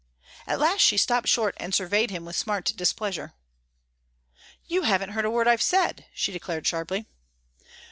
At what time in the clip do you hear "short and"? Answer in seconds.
1.27-1.75